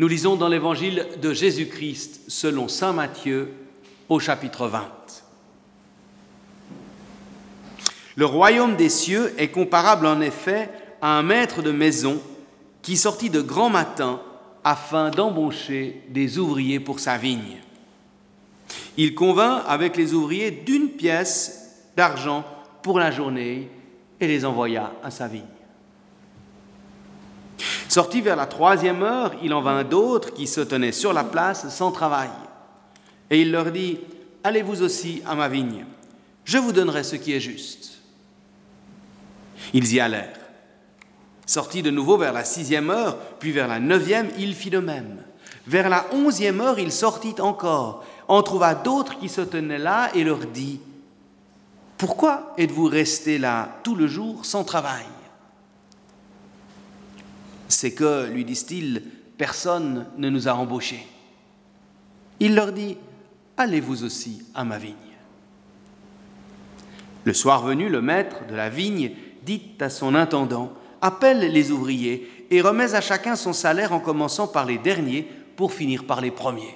Nous 0.00 0.08
lisons 0.08 0.34
dans 0.36 0.48
l'évangile 0.48 1.06
de 1.20 1.34
Jésus-Christ 1.34 2.22
selon 2.26 2.68
Saint 2.68 2.94
Matthieu 2.94 3.52
au 4.08 4.18
chapitre 4.18 4.66
20. 4.66 4.90
Le 8.16 8.24
royaume 8.24 8.76
des 8.76 8.88
cieux 8.88 9.34
est 9.36 9.50
comparable 9.50 10.06
en 10.06 10.22
effet 10.22 10.70
à 11.02 11.18
un 11.18 11.22
maître 11.22 11.60
de 11.60 11.70
maison 11.70 12.18
qui 12.80 12.96
sortit 12.96 13.28
de 13.28 13.42
grand 13.42 13.68
matin 13.68 14.22
afin 14.64 15.10
d'embaucher 15.10 16.00
des 16.08 16.38
ouvriers 16.38 16.80
pour 16.80 16.98
sa 16.98 17.18
vigne. 17.18 17.58
Il 18.96 19.14
convint 19.14 19.56
avec 19.68 19.98
les 19.98 20.14
ouvriers 20.14 20.50
d'une 20.50 20.88
pièce 20.88 21.90
d'argent 21.94 22.46
pour 22.82 22.98
la 22.98 23.10
journée 23.10 23.68
et 24.18 24.26
les 24.26 24.46
envoya 24.46 24.94
à 25.04 25.10
sa 25.10 25.28
vigne. 25.28 25.59
Sorti 27.90 28.20
vers 28.20 28.36
la 28.36 28.46
troisième 28.46 29.02
heure, 29.02 29.32
il 29.42 29.52
en 29.52 29.62
vint 29.62 29.82
d'autres 29.82 30.32
qui 30.32 30.46
se 30.46 30.60
tenaient 30.60 30.92
sur 30.92 31.12
la 31.12 31.24
place 31.24 31.68
sans 31.70 31.90
travail. 31.90 32.30
Et 33.30 33.40
il 33.40 33.50
leur 33.50 33.72
dit, 33.72 33.98
Allez-vous 34.44 34.82
aussi 34.82 35.22
à 35.26 35.34
ma 35.34 35.48
vigne, 35.48 35.84
je 36.44 36.58
vous 36.58 36.70
donnerai 36.70 37.02
ce 37.02 37.16
qui 37.16 37.32
est 37.32 37.40
juste. 37.40 37.98
Ils 39.74 39.92
y 39.92 39.98
allèrent. 39.98 40.38
Sorti 41.46 41.82
de 41.82 41.90
nouveau 41.90 42.16
vers 42.16 42.32
la 42.32 42.44
sixième 42.44 42.90
heure, 42.90 43.16
puis 43.40 43.50
vers 43.50 43.66
la 43.66 43.80
neuvième, 43.80 44.30
il 44.38 44.54
fit 44.54 44.70
de 44.70 44.78
même. 44.78 45.24
Vers 45.66 45.88
la 45.88 46.06
onzième 46.12 46.60
heure, 46.60 46.78
il 46.78 46.92
sortit 46.92 47.40
encore, 47.40 48.04
en 48.28 48.44
trouva 48.44 48.76
d'autres 48.76 49.18
qui 49.18 49.28
se 49.28 49.40
tenaient 49.40 49.78
là 49.78 50.10
et 50.14 50.22
leur 50.22 50.46
dit, 50.46 50.78
Pourquoi 51.98 52.54
êtes-vous 52.56 52.86
restés 52.86 53.38
là 53.38 53.80
tout 53.82 53.96
le 53.96 54.06
jour 54.06 54.44
sans 54.44 54.62
travail? 54.62 55.06
C'est 57.70 57.92
que, 57.92 58.28
lui 58.28 58.44
disent-ils, 58.44 59.02
personne 59.38 60.06
ne 60.18 60.28
nous 60.28 60.48
a 60.48 60.52
embauchés. 60.52 61.06
Il 62.40 62.54
leur 62.54 62.72
dit, 62.72 62.96
Allez-vous 63.56 64.04
aussi 64.04 64.42
à 64.54 64.64
ma 64.64 64.78
vigne. 64.78 64.94
Le 67.24 67.34
soir 67.34 67.62
venu, 67.62 67.90
le 67.90 68.00
maître 68.00 68.46
de 68.48 68.54
la 68.54 68.70
vigne 68.70 69.12
dit 69.44 69.62
à 69.80 69.90
son 69.90 70.14
intendant, 70.14 70.72
appelle 71.02 71.40
les 71.40 71.70
ouvriers 71.70 72.46
et 72.50 72.62
remets 72.62 72.94
à 72.94 73.02
chacun 73.02 73.36
son 73.36 73.52
salaire 73.52 73.92
en 73.92 74.00
commençant 74.00 74.48
par 74.48 74.64
les 74.64 74.78
derniers 74.78 75.28
pour 75.56 75.74
finir 75.74 76.04
par 76.04 76.22
les 76.22 76.30
premiers. 76.30 76.74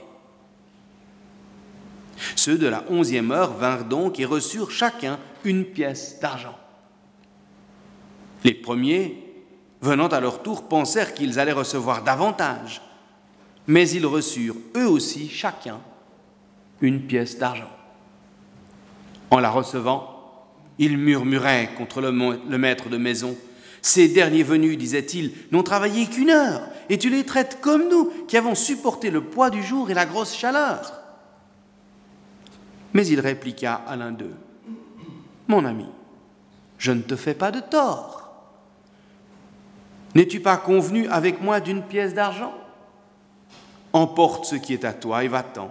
Ceux 2.37 2.59
de 2.59 2.67
la 2.67 2.85
onzième 2.91 3.33
heure 3.33 3.55
vinrent 3.55 3.87
donc 3.87 4.21
et 4.21 4.27
reçurent 4.27 4.71
chacun 4.71 5.19
une 5.43 5.65
pièce 5.65 6.19
d'argent. 6.21 6.59
Les 8.45 8.55
premiers, 8.55 9.24
venant 9.81 10.09
à 10.09 10.21
leur 10.21 10.43
tour, 10.43 10.69
pensèrent 10.69 11.15
qu'ils 11.15 11.39
allaient 11.39 11.53
recevoir 11.53 12.03
davantage, 12.03 12.83
mais 13.67 13.89
ils 13.91 14.07
reçurent 14.07 14.57
eux 14.77 14.89
aussi 14.89 15.29
chacun 15.29 15.81
une 16.81 17.03
pièce 17.03 17.39
d'argent. 17.39 17.71
En 19.31 19.41
la 19.41 19.51
recevant, 19.51 20.11
ils 20.79 20.99
murmuraient 20.99 21.71
contre 21.77 22.01
le, 22.01 22.11
maître 22.59 22.89
de 22.89 22.97
maison 22.97 23.37
ces 23.83 24.09
derniers 24.09 24.43
venus, 24.43 24.79
disait-il, 24.79 25.33
n'ont 25.53 25.63
travaillé 25.63 26.07
qu'une 26.07 26.31
heure, 26.31 26.63
et 26.89 26.97
tu 26.97 27.11
les 27.11 27.25
traites 27.25 27.59
comme 27.61 27.91
nous, 27.91 28.11
qui 28.27 28.39
avons 28.39 28.55
supporté 28.55 29.11
le 29.11 29.23
poids 29.23 29.51
du 29.51 29.63
jour 29.63 29.91
et 29.91 29.95
la 29.95 30.07
grosse 30.07 30.35
chaleur. 30.35 30.91
Mais 32.95 33.07
il 33.07 33.21
répliqua 33.21 33.75
à 33.87 33.97
l'un 33.97 34.13
d'eux, 34.13 34.35
Mon 35.49 35.67
ami, 35.67 35.85
je 36.79 36.93
ne 36.93 37.03
te 37.03 37.15
fais 37.15 37.35
pas 37.35 37.51
de 37.51 37.61
tort. 37.61 38.24
N'es-tu 40.15 40.41
pas 40.41 40.57
convenu 40.57 41.09
avec 41.09 41.41
moi 41.41 41.61
d'une 41.61 41.83
pièce 41.83 42.15
d'argent? 42.15 42.55
Emporte 43.93 44.45
ce 44.45 44.57
qui 44.57 44.73
est 44.73 44.85
à 44.85 44.93
toi 44.93 45.25
et 45.25 45.29
va-t'en. 45.29 45.71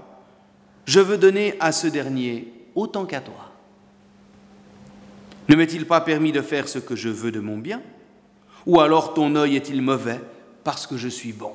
Je 0.85 0.99
veux 0.99 1.17
donner 1.17 1.55
à 1.59 1.71
ce 1.71 1.87
dernier 1.87 2.51
autant 2.75 3.05
qu'à 3.05 3.21
toi. 3.21 3.51
Ne 5.49 5.55
m'est-il 5.55 5.85
pas 5.85 6.01
permis 6.01 6.31
de 6.31 6.41
faire 6.41 6.67
ce 6.67 6.79
que 6.79 6.95
je 6.95 7.09
veux 7.09 7.31
de 7.31 7.39
mon 7.39 7.57
bien? 7.57 7.81
Ou 8.65 8.79
alors 8.79 9.13
ton 9.13 9.35
œil 9.35 9.55
est-il 9.55 9.81
mauvais 9.81 10.19
parce 10.63 10.87
que 10.87 10.97
je 10.97 11.09
suis 11.09 11.33
bon? 11.33 11.53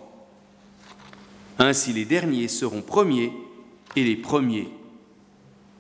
Ainsi 1.59 1.93
les 1.93 2.05
derniers 2.05 2.49
seront 2.49 2.83
premiers 2.83 3.33
et 3.97 4.05
les 4.05 4.17
premiers 4.17 4.71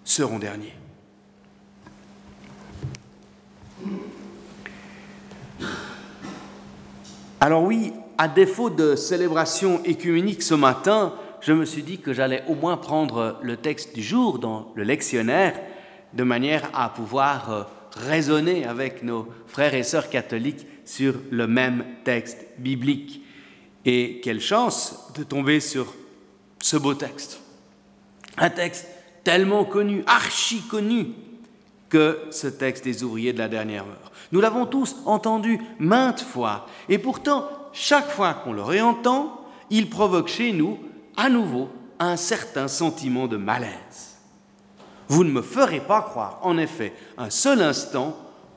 seront 0.04 0.38
derniers. 0.38 0.74
Alors 7.40 7.62
oui, 7.62 7.92
à 8.18 8.26
défaut 8.26 8.68
de 8.68 8.96
célébration 8.96 9.80
écuménique 9.84 10.42
ce 10.42 10.54
matin, 10.54 11.14
je 11.40 11.52
me 11.52 11.64
suis 11.64 11.84
dit 11.84 11.98
que 11.98 12.12
j'allais 12.12 12.42
au 12.48 12.56
moins 12.56 12.76
prendre 12.76 13.38
le 13.42 13.56
texte 13.56 13.94
du 13.94 14.02
jour 14.02 14.40
dans 14.40 14.72
le 14.74 14.82
lectionnaire, 14.82 15.54
de 16.14 16.24
manière 16.24 16.68
à 16.74 16.88
pouvoir 16.88 17.52
euh, 17.52 17.62
raisonner 17.92 18.64
avec 18.66 19.04
nos 19.04 19.28
frères 19.46 19.74
et 19.74 19.84
sœurs 19.84 20.10
catholiques 20.10 20.66
sur 20.84 21.14
le 21.30 21.46
même 21.46 21.84
texte 22.02 22.44
biblique. 22.58 23.22
Et 23.84 24.20
quelle 24.20 24.40
chance 24.40 25.12
de 25.16 25.22
tomber 25.22 25.60
sur 25.60 25.94
ce 26.60 26.76
beau 26.76 26.94
texte. 26.94 27.40
Un 28.36 28.50
texte 28.50 28.88
tellement 29.22 29.64
connu, 29.64 30.02
archi 30.06 30.60
connu, 30.62 31.10
que 31.88 32.18
ce 32.30 32.46
texte 32.46 32.84
des 32.84 33.02
ouvriers 33.02 33.32
de 33.32 33.38
la 33.38 33.48
dernière 33.48 33.84
heure. 33.84 34.12
Nous 34.32 34.40
l'avons 34.40 34.66
tous 34.66 34.96
entendu 35.06 35.60
maintes 35.78 36.20
fois, 36.20 36.66
et 36.88 36.98
pourtant, 36.98 37.48
chaque 37.72 38.10
fois 38.10 38.34
qu'on 38.34 38.52
le 38.52 38.62
réentend, 38.62 39.40
il 39.70 39.88
provoque 39.88 40.28
chez 40.28 40.52
nous, 40.52 40.78
à 41.16 41.28
nouveau, 41.28 41.68
un 41.98 42.16
certain 42.16 42.68
sentiment 42.68 43.26
de 43.26 43.36
malaise. 43.36 44.16
Vous 45.08 45.24
ne 45.24 45.30
me 45.30 45.42
ferez 45.42 45.80
pas 45.80 46.02
croire, 46.02 46.38
en 46.42 46.58
effet, 46.58 46.92
un 47.16 47.30
seul 47.30 47.62
instant, 47.62 48.16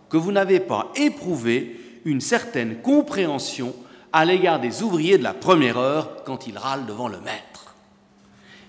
que 0.10 0.18
vous 0.18 0.34
n'avez 0.34 0.60
pas 0.60 0.92
éprouvé 0.96 1.80
une 2.04 2.20
certaine 2.20 2.82
compréhension 2.82 3.74
à 4.12 4.26
l'égard 4.26 4.60
des 4.60 4.84
ouvriers 4.84 5.18
de 5.18 5.24
la 5.24 5.34
première 5.34 5.78
heure 5.78 6.24
quand 6.26 6.48
ils 6.48 6.58
râlent 6.58 6.86
devant 6.86 7.08
le 7.08 7.22
maître. 7.22 7.76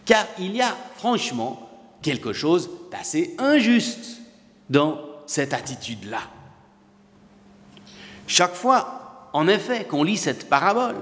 Car 0.05 0.25
il 0.39 0.55
y 0.55 0.63
a 0.63 0.77
franchement 0.97 1.69
quelque 2.01 2.33
chose 2.33 2.71
d'assez 2.93 3.35
injuste 3.39 4.22
dans 4.73 4.99
cette 5.27 5.53
attitude-là. 5.53 6.23
Chaque 8.27 8.55
fois, 8.55 9.29
en 9.35 9.47
effet, 9.47 9.85
qu'on 9.85 10.03
lit 10.03 10.17
cette 10.17 10.49
parabole, 10.49 10.97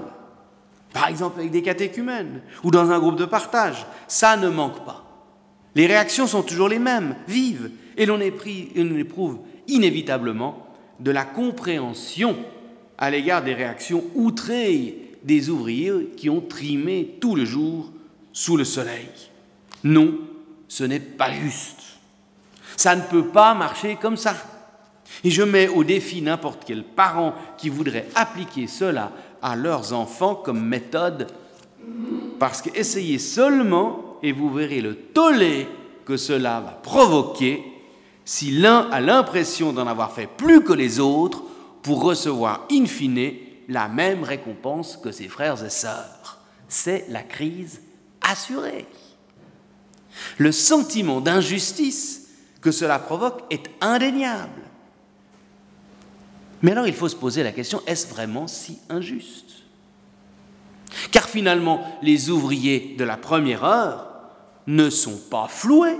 par 0.93 1.07
exemple 1.07 1.39
avec 1.39 1.51
des 1.51 1.61
catéchumènes 1.61 2.41
ou 2.63 2.71
dans 2.71 2.91
un 2.91 2.99
groupe 2.99 3.15
de 3.15 3.25
partage, 3.25 3.85
ça 4.07 4.35
ne 4.35 4.49
manque 4.49 4.83
pas. 4.85 5.05
Les 5.73 5.87
réactions 5.87 6.27
sont 6.27 6.43
toujours 6.43 6.67
les 6.67 6.79
mêmes, 6.79 7.15
vives, 7.29 7.71
et 7.95 8.05
l'on 8.05 8.19
éprouve 8.19 9.39
inévitablement 9.67 10.67
de 10.99 11.11
la 11.11 11.23
compréhension 11.23 12.35
à 12.97 13.09
l'égard 13.09 13.41
des 13.41 13.53
réactions 13.53 14.03
outrées 14.15 15.17
des 15.23 15.49
ouvriers 15.49 16.09
qui 16.17 16.29
ont 16.29 16.41
trimé 16.41 17.17
tout 17.21 17.35
le 17.35 17.45
jour 17.45 17.89
sous 18.33 18.57
le 18.57 18.65
soleil. 18.65 19.07
Non, 19.83 20.17
ce 20.67 20.83
n'est 20.83 20.99
pas 20.99 21.31
juste. 21.31 21.80
Ça 22.81 22.95
ne 22.95 23.03
peut 23.03 23.27
pas 23.27 23.53
marcher 23.53 23.95
comme 23.95 24.17
ça. 24.17 24.33
Et 25.23 25.29
je 25.29 25.43
mets 25.43 25.67
au 25.67 25.83
défi 25.83 26.19
n'importe 26.19 26.63
quel 26.65 26.83
parent 26.83 27.35
qui 27.55 27.69
voudrait 27.69 28.07
appliquer 28.15 28.65
cela 28.65 29.11
à 29.39 29.55
leurs 29.55 29.93
enfants 29.93 30.33
comme 30.33 30.65
méthode, 30.65 31.27
parce 32.39 32.59
que 32.59 32.75
essayez 32.75 33.19
seulement 33.19 34.17
et 34.23 34.31
vous 34.31 34.51
verrez 34.51 34.81
le 34.81 34.95
tollé 34.95 35.67
que 36.05 36.17
cela 36.17 36.59
va 36.59 36.71
provoquer 36.71 37.63
si 38.25 38.49
l'un 38.49 38.89
a 38.89 38.99
l'impression 38.99 39.73
d'en 39.73 39.85
avoir 39.85 40.11
fait 40.11 40.25
plus 40.25 40.63
que 40.63 40.73
les 40.73 40.99
autres 40.99 41.43
pour 41.83 42.01
recevoir 42.01 42.65
in 42.71 42.87
fine 42.87 43.33
la 43.69 43.89
même 43.89 44.23
récompense 44.23 44.97
que 44.97 45.11
ses 45.11 45.27
frères 45.27 45.63
et 45.63 45.69
sœurs. 45.69 46.39
C'est 46.67 47.05
la 47.09 47.21
crise 47.21 47.83
assurée. 48.27 48.87
Le 50.39 50.51
sentiment 50.51 51.21
d'injustice 51.21 52.20
que 52.61 52.71
cela 52.71 52.99
provoque 52.99 53.43
est 53.49 53.69
indéniable. 53.81 54.61
Mais 56.61 56.71
alors 56.71 56.87
il 56.87 56.93
faut 56.93 57.09
se 57.09 57.15
poser 57.15 57.43
la 57.43 57.51
question, 57.51 57.81
est-ce 57.87 58.07
vraiment 58.07 58.47
si 58.47 58.79
injuste? 58.89 59.49
Car 61.11 61.27
finalement, 61.27 61.97
les 62.01 62.29
ouvriers 62.29 62.95
de 62.97 63.03
la 63.03 63.17
première 63.17 63.63
heure 63.63 64.11
ne 64.67 64.89
sont 64.89 65.17
pas 65.29 65.47
floués. 65.47 65.97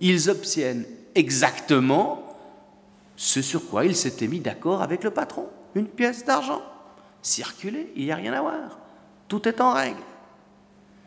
Ils 0.00 0.30
obtiennent 0.30 0.86
exactement 1.14 2.20
ce 3.16 3.42
sur 3.42 3.68
quoi 3.68 3.84
il 3.84 3.96
s'était 3.96 4.26
mis 4.28 4.40
d'accord 4.40 4.82
avec 4.82 5.02
le 5.04 5.10
patron. 5.10 5.48
Une 5.74 5.86
pièce 5.86 6.24
d'argent. 6.24 6.62
Circuler, 7.22 7.92
il 7.96 8.04
n'y 8.04 8.12
a 8.12 8.16
rien 8.16 8.34
à 8.34 8.42
voir. 8.42 8.78
Tout 9.28 9.48
est 9.48 9.60
en 9.60 9.72
règle. 9.72 10.02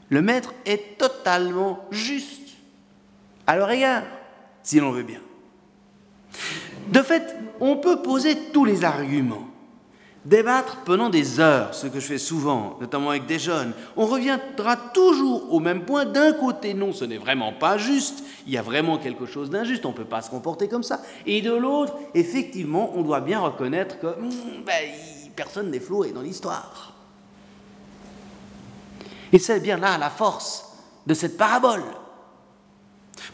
Le 0.09 0.21
maître 0.21 0.53
est 0.65 0.97
totalement 0.97 1.85
juste 1.91 2.49
à 3.45 3.55
leur 3.55 3.69
égard, 3.69 4.03
si 4.67 4.81
l'on 4.81 4.91
veut 4.91 5.03
bien. 5.03 5.21
De 6.89 7.01
fait, 7.01 7.35
on 7.61 7.77
peut 7.77 8.01
poser 8.01 8.35
tous 8.51 8.65
les 8.65 8.83
arguments, 8.83 9.47
Débattre 10.25 10.79
pendant 10.83 11.09
des 11.09 11.39
heures, 11.39 11.73
ce 11.73 11.87
que 11.87 12.01
je 12.01 12.05
fais 12.05 12.17
souvent, 12.17 12.77
notamment 12.81 13.11
avec 13.11 13.27
des 13.27 13.39
jeunes, 13.39 13.71
on 13.95 14.05
reviendra 14.05 14.75
toujours 14.75 15.53
au 15.53 15.61
même 15.61 15.85
point. 15.85 16.03
D'un 16.03 16.33
côté, 16.33 16.73
non, 16.73 16.91
ce 16.91 17.05
n'est 17.05 17.17
vraiment 17.17 17.53
pas 17.53 17.77
juste, 17.77 18.25
il 18.45 18.51
y 18.51 18.57
a 18.57 18.61
vraiment 18.61 18.97
quelque 18.97 19.25
chose 19.25 19.49
d'injuste, 19.49 19.85
on 19.85 19.91
ne 19.91 19.93
peut 19.93 20.03
pas 20.03 20.21
se 20.21 20.29
comporter 20.29 20.67
comme 20.67 20.83
ça. 20.83 21.01
Et 21.25 21.41
de 21.41 21.53
l'autre, 21.53 21.95
effectivement, 22.13 22.91
on 22.95 23.03
doit 23.03 23.21
bien 23.21 23.39
reconnaître 23.39 23.99
que 23.99 24.07
hmm, 24.07 24.65
ben, 24.65 24.91
personne 25.33 25.71
n'est 25.71 25.79
floué 25.79 26.11
dans 26.11 26.21
l'histoire. 26.21 26.93
Et 29.31 29.39
c'est 29.39 29.61
bien 29.61 29.77
là 29.77 29.97
la 29.97 30.09
force 30.09 30.73
de 31.05 31.13
cette 31.13 31.37
parabole. 31.37 31.83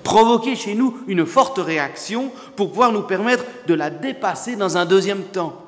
Provoquer 0.01 0.55
chez 0.55 0.73
nous 0.73 0.97
une 1.07 1.25
forte 1.25 1.59
réaction 1.59 2.31
pour 2.55 2.69
pouvoir 2.69 2.91
nous 2.91 3.03
permettre 3.03 3.45
de 3.67 3.73
la 3.73 3.89
dépasser 3.89 4.55
dans 4.55 4.77
un 4.77 4.85
deuxième 4.85 5.23
temps. 5.23 5.59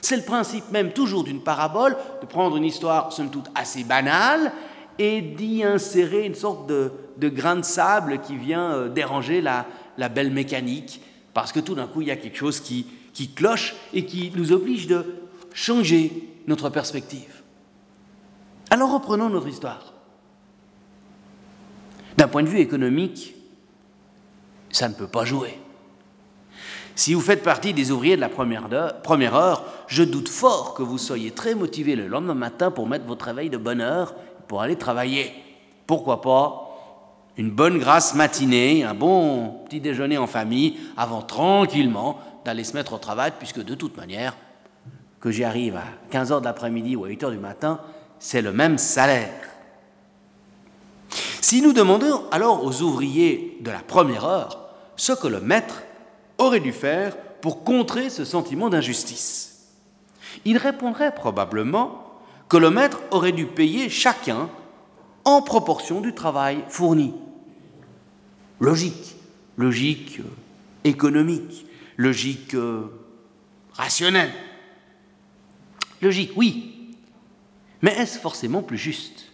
C'est 0.00 0.16
le 0.16 0.22
principe 0.22 0.70
même 0.70 0.92
toujours 0.92 1.24
d'une 1.24 1.40
parabole, 1.40 1.96
de 2.20 2.26
prendre 2.26 2.56
une 2.56 2.64
histoire 2.64 3.12
somme 3.12 3.30
toute 3.30 3.50
assez 3.54 3.82
banale 3.82 4.52
et 4.98 5.20
d'y 5.20 5.64
insérer 5.64 6.24
une 6.24 6.34
sorte 6.34 6.68
de, 6.68 6.92
grain 7.28 7.56
de 7.56 7.64
sable 7.64 8.20
qui 8.20 8.36
vient 8.36 8.72
euh, 8.72 8.88
déranger 8.88 9.40
la, 9.40 9.66
belle 10.08 10.30
mécanique, 10.30 11.00
parce 11.34 11.52
que 11.52 11.60
tout 11.60 11.74
d'un 11.74 11.86
coup 11.86 12.02
il 12.02 12.08
y 12.08 12.12
a 12.12 12.16
quelque 12.16 12.36
chose 12.36 12.60
qui, 12.60 12.86
qui 13.12 13.32
cloche 13.32 13.74
et 13.92 14.06
qui 14.06 14.32
nous 14.36 14.52
oblige 14.52 14.86
de 14.86 15.16
changer 15.52 16.30
notre 16.46 16.70
perspective. 16.70 17.42
Alors 18.70 18.92
reprenons 18.92 19.28
notre 19.28 19.48
histoire. 19.48 19.92
D'un 22.16 22.28
point 22.28 22.42
de 22.42 22.48
vue 22.48 22.60
économique, 22.60 23.35
ça 24.76 24.88
ne 24.88 24.94
peut 24.94 25.06
pas 25.06 25.24
jouer. 25.24 25.58
Si 26.94 27.14
vous 27.14 27.20
faites 27.20 27.42
partie 27.42 27.74
des 27.74 27.90
ouvriers 27.90 28.16
de 28.16 28.20
la 28.20 28.28
première 28.28 29.34
heure, 29.34 29.64
je 29.86 30.02
doute 30.02 30.28
fort 30.28 30.74
que 30.74 30.82
vous 30.82 30.98
soyez 30.98 31.30
très 31.30 31.54
motivé 31.54 31.94
le 31.94 32.06
lendemain 32.06 32.34
matin 32.34 32.70
pour 32.70 32.86
mettre 32.86 33.04
votre 33.04 33.26
réveil 33.26 33.50
de 33.50 33.58
bonne 33.58 33.80
heure 33.80 34.14
pour 34.48 34.62
aller 34.62 34.76
travailler. 34.76 35.32
Pourquoi 35.86 36.20
pas 36.22 36.62
une 37.36 37.50
bonne 37.50 37.78
grasse 37.78 38.14
matinée, 38.14 38.82
un 38.82 38.94
bon 38.94 39.60
petit 39.66 39.80
déjeuner 39.80 40.16
en 40.16 40.26
famille, 40.26 40.78
avant 40.96 41.20
tranquillement 41.20 42.18
d'aller 42.46 42.64
se 42.64 42.74
mettre 42.74 42.94
au 42.94 42.98
travail, 42.98 43.32
puisque 43.38 43.62
de 43.62 43.74
toute 43.74 43.96
manière, 43.96 44.34
que 45.20 45.30
j'y 45.30 45.44
arrive 45.44 45.76
à 45.76 45.84
15 46.10 46.32
h 46.32 46.40
de 46.40 46.44
l'après-midi 46.44 46.96
ou 46.96 47.04
à 47.04 47.08
8 47.08 47.24
h 47.24 47.30
du 47.30 47.38
matin, 47.38 47.80
c'est 48.18 48.40
le 48.40 48.52
même 48.52 48.78
salaire. 48.78 49.42
Si 51.42 51.60
nous 51.60 51.74
demandons 51.74 52.22
alors 52.30 52.64
aux 52.64 52.80
ouvriers 52.80 53.58
de 53.60 53.70
la 53.70 53.80
première 53.80 54.24
heure 54.24 54.65
ce 54.96 55.12
que 55.12 55.28
le 55.28 55.40
maître 55.40 55.82
aurait 56.38 56.60
dû 56.60 56.72
faire 56.72 57.16
pour 57.40 57.64
contrer 57.64 58.10
ce 58.10 58.24
sentiment 58.24 58.68
d'injustice, 58.68 59.68
ils 60.44 60.58
répondraient 60.58 61.14
probablement 61.14 62.02
que 62.48 62.56
le 62.56 62.70
maître 62.70 63.00
aurait 63.10 63.32
dû 63.32 63.46
payer 63.46 63.88
chacun 63.88 64.48
en 65.24 65.42
proportion 65.42 66.00
du 66.00 66.14
travail 66.14 66.64
fourni. 66.68 67.14
Logique, 68.60 69.16
logique 69.56 70.20
euh, 70.20 70.28
économique, 70.84 71.66
logique 71.96 72.54
euh, 72.54 72.84
rationnelle. 73.72 74.32
Logique, 76.00 76.32
oui, 76.36 76.94
mais 77.82 77.92
est-ce 77.92 78.18
forcément 78.18 78.62
plus 78.62 78.78
juste? 78.78 79.26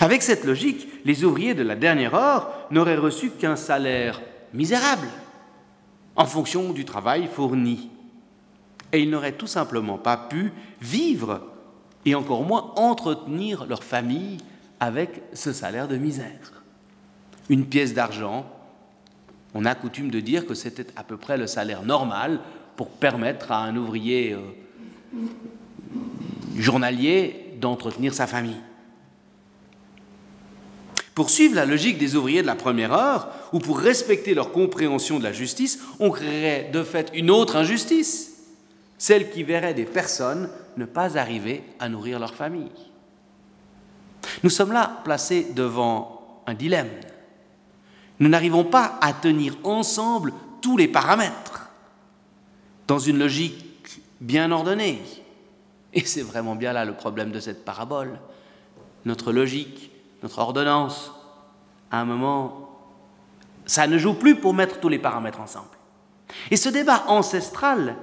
Avec 0.00 0.22
cette 0.22 0.44
logique, 0.44 0.88
les 1.04 1.24
ouvriers 1.24 1.54
de 1.54 1.62
la 1.62 1.76
dernière 1.76 2.14
heure 2.14 2.50
n'auraient 2.70 2.96
reçu 2.96 3.30
qu'un 3.30 3.56
salaire 3.56 4.20
misérable 4.52 5.08
en 6.16 6.26
fonction 6.26 6.72
du 6.72 6.84
travail 6.84 7.28
fourni. 7.28 7.90
Et 8.92 9.02
ils 9.02 9.10
n'auraient 9.10 9.32
tout 9.32 9.46
simplement 9.46 9.98
pas 9.98 10.16
pu 10.16 10.52
vivre 10.80 11.42
et 12.04 12.14
encore 12.14 12.42
moins 12.42 12.72
entretenir 12.76 13.66
leur 13.66 13.84
famille 13.84 14.38
avec 14.80 15.22
ce 15.32 15.52
salaire 15.52 15.88
de 15.88 15.96
misère. 15.96 16.62
Une 17.48 17.66
pièce 17.66 17.94
d'argent, 17.94 18.46
on 19.54 19.64
a 19.64 19.74
coutume 19.74 20.10
de 20.10 20.20
dire 20.20 20.46
que 20.46 20.54
c'était 20.54 20.86
à 20.96 21.04
peu 21.04 21.16
près 21.16 21.36
le 21.36 21.46
salaire 21.46 21.82
normal 21.82 22.40
pour 22.76 22.90
permettre 22.90 23.52
à 23.52 23.62
un 23.62 23.76
ouvrier 23.76 24.32
euh, 24.32 25.18
journalier 26.56 27.54
d'entretenir 27.60 28.14
sa 28.14 28.26
famille. 28.26 28.60
Pour 31.14 31.30
suivre 31.30 31.54
la 31.54 31.66
logique 31.66 31.98
des 31.98 32.14
ouvriers 32.16 32.42
de 32.42 32.46
la 32.46 32.54
première 32.54 32.92
heure, 32.92 33.28
ou 33.52 33.58
pour 33.58 33.78
respecter 33.78 34.34
leur 34.34 34.52
compréhension 34.52 35.18
de 35.18 35.24
la 35.24 35.32
justice, 35.32 35.80
on 35.98 36.10
créerait 36.10 36.70
de 36.72 36.82
fait 36.82 37.10
une 37.14 37.30
autre 37.30 37.56
injustice, 37.56 38.32
celle 38.96 39.30
qui 39.30 39.42
verrait 39.42 39.74
des 39.74 39.84
personnes 39.84 40.48
ne 40.76 40.84
pas 40.84 41.18
arriver 41.18 41.64
à 41.78 41.88
nourrir 41.88 42.18
leur 42.18 42.34
famille. 42.34 42.70
Nous 44.42 44.50
sommes 44.50 44.72
là 44.72 45.00
placés 45.04 45.48
devant 45.54 46.42
un 46.46 46.54
dilemme. 46.54 46.90
Nous 48.18 48.28
n'arrivons 48.28 48.64
pas 48.64 48.98
à 49.00 49.12
tenir 49.12 49.56
ensemble 49.64 50.32
tous 50.60 50.76
les 50.76 50.88
paramètres 50.88 51.70
dans 52.86 52.98
une 52.98 53.18
logique 53.18 54.02
bien 54.20 54.50
ordonnée. 54.52 55.00
Et 55.92 56.04
c'est 56.04 56.22
vraiment 56.22 56.54
bien 56.54 56.72
là 56.72 56.84
le 56.84 56.94
problème 56.94 57.32
de 57.32 57.40
cette 57.40 57.64
parabole. 57.64 58.18
Notre 59.04 59.32
logique, 59.32 59.90
notre 60.22 60.38
ordonnance, 60.38 61.12
à 61.90 62.00
un 62.00 62.04
moment, 62.04 62.68
ça 63.66 63.86
ne 63.86 63.98
joue 63.98 64.14
plus 64.14 64.36
pour 64.36 64.54
mettre 64.54 64.80
tous 64.80 64.88
les 64.88 64.98
paramètres 64.98 65.40
ensemble. 65.40 65.68
Et 66.50 66.56
ce 66.56 66.68
débat 66.68 67.04
ancestral, 67.08 67.96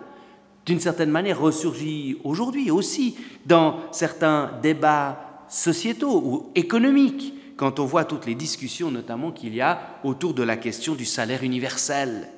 d'une 0.65 0.79
certaine 0.79 1.11
manière, 1.11 1.39
ressurgit 1.39 2.17
aujourd'hui 2.23 2.71
aussi 2.71 3.17
dans 3.45 3.79
certains 3.91 4.51
débats 4.61 5.45
sociétaux 5.47 6.21
ou 6.23 6.51
économiques, 6.55 7.33
quand 7.55 7.79
on 7.79 7.85
voit 7.85 8.05
toutes 8.05 8.25
les 8.25 8.35
discussions 8.35 8.91
notamment 8.91 9.31
qu'il 9.31 9.55
y 9.55 9.61
a 9.61 9.79
autour 10.03 10.33
de 10.33 10.43
la 10.43 10.57
question 10.57 10.93
du 10.93 11.05
salaire 11.05 11.43
universel, 11.43 12.29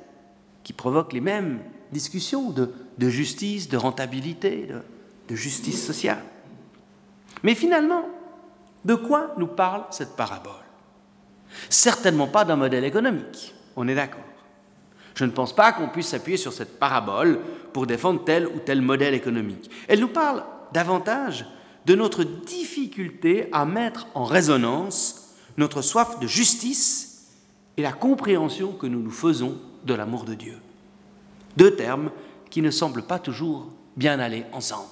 qui 0.63 0.73
provoquent 0.73 1.13
les 1.13 1.21
mêmes 1.21 1.59
discussions 1.91 2.51
de, 2.51 2.71
de 2.97 3.09
justice, 3.09 3.67
de 3.69 3.77
rentabilité, 3.77 4.67
de, 4.67 4.81
de 5.27 5.35
justice 5.35 5.83
sociale. 5.83 6.23
Mais 7.43 7.55
finalement, 7.55 8.05
de 8.85 8.95
quoi 8.95 9.33
nous 9.37 9.47
parle 9.47 9.83
cette 9.91 10.15
parabole? 10.15 10.53
Certainement 11.69 12.27
pas 12.27 12.45
d'un 12.45 12.55
modèle 12.55 12.85
économique, 12.85 13.53
on 13.75 13.87
est 13.87 13.95
d'accord. 13.95 14.19
Je 15.15 15.25
ne 15.25 15.31
pense 15.31 15.53
pas 15.53 15.73
qu'on 15.73 15.89
puisse 15.89 16.07
s'appuyer 16.07 16.37
sur 16.37 16.53
cette 16.53 16.79
parabole 16.79 17.39
pour 17.73 17.85
défendre 17.87 18.23
tel 18.23 18.47
ou 18.47 18.59
tel 18.59 18.81
modèle 18.81 19.13
économique. 19.13 19.69
Elle 19.87 19.99
nous 19.99 20.07
parle 20.07 20.43
davantage 20.71 21.45
de 21.85 21.95
notre 21.95 22.23
difficulté 22.23 23.49
à 23.51 23.65
mettre 23.65 24.07
en 24.13 24.23
résonance 24.23 25.35
notre 25.57 25.81
soif 25.81 26.19
de 26.19 26.27
justice 26.27 27.27
et 27.75 27.81
la 27.81 27.91
compréhension 27.91 28.71
que 28.71 28.87
nous 28.87 29.01
nous 29.01 29.11
faisons 29.11 29.57
de 29.83 29.93
l'amour 29.93 30.23
de 30.23 30.35
Dieu. 30.35 30.57
Deux 31.57 31.75
termes 31.75 32.11
qui 32.49 32.61
ne 32.61 32.71
semblent 32.71 33.03
pas 33.03 33.19
toujours 33.19 33.67
bien 33.97 34.19
aller 34.19 34.45
ensemble. 34.53 34.87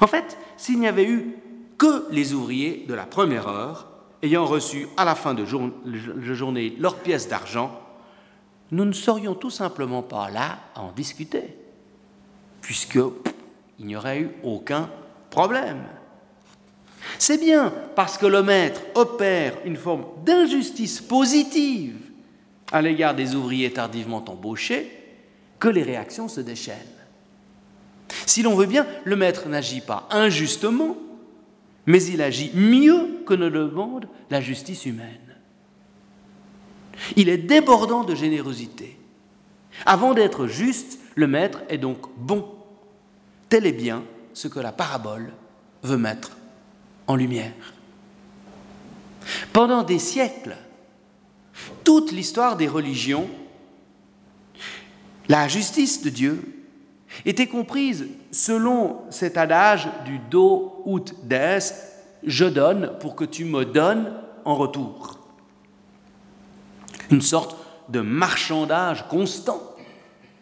En 0.00 0.06
fait, 0.06 0.36
s'il 0.56 0.80
n'y 0.80 0.88
avait 0.88 1.06
eu 1.06 1.36
que 1.82 2.06
les 2.12 2.32
ouvriers 2.32 2.84
de 2.86 2.94
la 2.94 3.06
première 3.06 3.48
heure, 3.48 3.88
ayant 4.22 4.46
reçu 4.46 4.86
à 4.96 5.04
la 5.04 5.16
fin 5.16 5.34
de, 5.34 5.44
journée 5.44 6.76
leur 6.78 6.94
pièce 6.94 7.26
d'argent, 7.26 7.76
nous 8.70 8.84
ne 8.84 8.92
serions 8.92 9.34
tout 9.34 9.50
simplement 9.50 10.00
pas 10.00 10.30
là 10.30 10.60
à 10.76 10.82
en 10.82 10.92
discuter, 10.92 11.42
puisqu'il 12.60 13.84
n'y 13.84 13.96
aurait 13.96 14.20
eu 14.20 14.30
aucun 14.44 14.88
problème. 15.28 15.82
C'est 17.18 17.38
bien 17.38 17.72
parce 17.96 18.16
que 18.16 18.26
le 18.26 18.44
maître 18.44 18.80
opère 18.94 19.54
une 19.64 19.76
forme 19.76 20.04
d'injustice 20.24 21.00
positive 21.00 21.96
à 22.70 22.80
l'égard 22.80 23.16
des 23.16 23.34
ouvriers 23.34 23.72
tardivement 23.72 24.24
embauchés 24.28 24.88
que 25.58 25.68
les 25.68 25.82
réactions 25.82 26.28
se 26.28 26.40
déchaînent. 26.40 26.76
Si 28.24 28.44
l'on 28.44 28.54
veut 28.54 28.66
bien, 28.66 28.86
le 29.02 29.16
maître 29.16 29.48
n'agit 29.48 29.80
pas 29.80 30.06
injustement, 30.12 30.96
mais 31.86 32.02
il 32.04 32.22
agit 32.22 32.52
mieux 32.54 33.22
que 33.26 33.34
ne 33.34 33.46
le 33.46 33.66
demande 33.66 34.08
la 34.30 34.40
justice 34.40 34.86
humaine. 34.86 35.36
Il 37.16 37.28
est 37.28 37.38
débordant 37.38 38.04
de 38.04 38.14
générosité. 38.14 38.98
Avant 39.86 40.14
d'être 40.14 40.46
juste, 40.46 40.98
le 41.14 41.26
maître 41.26 41.62
est 41.68 41.78
donc 41.78 42.06
bon. 42.16 42.46
Tel 43.48 43.66
est 43.66 43.72
bien 43.72 44.04
ce 44.32 44.48
que 44.48 44.60
la 44.60 44.72
parabole 44.72 45.32
veut 45.82 45.96
mettre 45.96 46.32
en 47.06 47.16
lumière. 47.16 47.74
Pendant 49.52 49.82
des 49.82 49.98
siècles, 49.98 50.56
toute 51.84 52.12
l'histoire 52.12 52.56
des 52.56 52.68
religions, 52.68 53.28
la 55.28 55.48
justice 55.48 56.02
de 56.02 56.10
Dieu 56.10 56.64
était 57.24 57.46
comprise 57.46 58.08
selon 58.32 59.02
cet 59.10 59.36
adage 59.36 59.88
du 60.04 60.18
do 60.18 60.82
ut 60.86 61.14
des, 61.22 61.58
je 62.24 62.46
donne 62.46 62.92
pour 62.98 63.14
que 63.14 63.24
tu 63.24 63.44
me 63.44 63.64
donnes 63.64 64.12
en 64.44 64.56
retour. 64.56 65.18
Une 67.10 67.20
sorte 67.20 67.56
de 67.88 68.00
marchandage 68.00 69.06
constant 69.08 69.60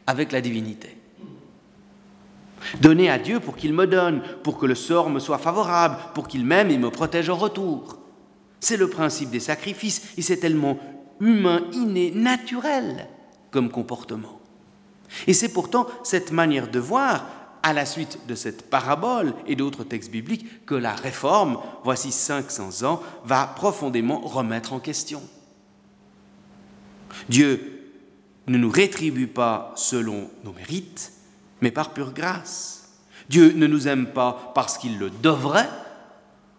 avec 0.07 0.33
la 0.33 0.41
divinité. 0.41 0.97
Donner 2.81 3.11
à 3.11 3.19
Dieu 3.19 3.41
pour 3.41 3.57
qu'il 3.57 3.73
me 3.73 3.87
donne, 3.87 4.23
pour 4.45 4.59
que 4.59 4.67
le 4.67 4.75
sort 4.75 5.11
me 5.11 5.19
soit 5.19 5.39
favorable, 5.39 5.97
pour 6.15 6.29
qu'il 6.29 6.45
m'aime 6.45 6.71
et 6.71 6.79
me 6.79 6.91
protège 6.91 7.31
en 7.31 7.37
retour. 7.37 7.99
C'est 8.61 8.77
le 8.77 8.89
principe 8.89 9.31
des 9.31 9.41
sacrifices 9.41 10.13
et 10.17 10.23
c'est 10.23 10.37
tellement 10.37 10.79
humain, 11.21 11.63
inné, 11.73 12.13
naturel 12.15 13.09
comme 13.51 13.71
comportement. 13.71 14.41
Et 15.27 15.33
c'est 15.33 15.53
pourtant 15.53 15.87
cette 16.05 16.31
manière 16.31 16.69
de 16.69 16.79
voir, 16.79 17.25
à 17.63 17.73
la 17.73 17.87
suite 17.87 18.27
de 18.27 18.35
cette 18.35 18.71
parabole 18.71 19.35
et 19.47 19.57
d'autres 19.57 19.85
textes 19.85 20.11
bibliques, 20.11 20.67
que 20.67 20.75
la 20.75 20.95
réforme, 20.95 21.59
voici 21.85 22.13
500 22.13 22.87
ans, 22.87 23.03
va 23.25 23.47
profondément 23.47 24.21
remettre 24.21 24.73
en 24.73 24.81
question. 24.81 25.23
Dieu 27.29 27.81
ne 28.47 28.59
nous 28.59 28.71
rétribue 28.71 29.27
pas 29.27 29.73
selon 29.77 30.31
nos 30.45 30.53
mérites, 30.53 31.13
mais 31.61 31.71
par 31.71 31.93
pure 31.93 32.13
grâce. 32.13 32.99
Dieu 33.29 33.53
ne 33.53 33.67
nous 33.67 33.87
aime 33.87 34.07
pas 34.07 34.53
parce 34.55 34.79
qu'il 34.79 34.99
le 34.99 35.11
devrait, 35.11 35.69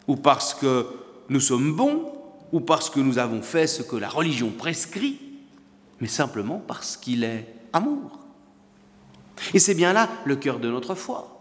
ou 0.07 0.15
parce 0.15 0.53
que 0.53 0.87
nous 1.29 1.39
sommes 1.39 1.73
bons, 1.73 2.13
ou 2.51 2.59
parce 2.59 2.89
que 2.89 2.99
nous 2.99 3.17
avons 3.17 3.41
fait 3.41 3.67
ce 3.67 3.81
que 3.81 3.95
la 3.95 4.09
religion 4.09 4.51
prescrit, 4.51 5.19
mais 5.99 6.07
simplement 6.07 6.61
parce 6.65 6.97
qu'il 6.97 7.23
est 7.23 7.47
amour. 7.73 8.20
Et 9.53 9.59
c'est 9.59 9.73
bien 9.73 9.93
là 9.93 10.09
le 10.25 10.35
cœur 10.35 10.59
de 10.59 10.69
notre 10.69 10.95
foi. 10.95 11.37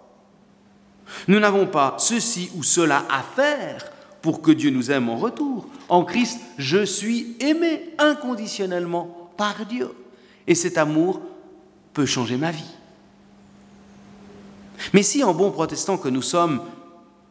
Nous 1.29 1.41
n'avons 1.41 1.67
pas 1.67 1.97
ceci 1.99 2.51
ou 2.57 2.63
cela 2.63 3.05
à 3.11 3.23
faire 3.23 3.91
pour 4.23 4.43
que 4.43 4.51
Dieu 4.51 4.71
nous 4.71 4.91
aime 4.91 5.09
en 5.09 5.17
retour. 5.17 5.67
En 5.89 6.05
Christ, 6.05 6.41
je 6.59 6.85
suis 6.85 7.37
aimé 7.41 7.91
inconditionnellement 7.99 9.31
par 9.37 9.67
Dieu. 9.67 9.91
Et 10.47 10.55
cet 10.55 10.79
amour 10.79 11.21
peut 11.95 12.07
changer 12.07 12.37
ma 12.37 12.51
vie. 12.51 12.77
Mais 14.93 15.03
si 15.03 15.23
en 15.25 15.35
bon 15.35 15.51
protestant 15.51 15.99
que 15.99 16.09
nous 16.09 16.23
sommes, 16.23 16.63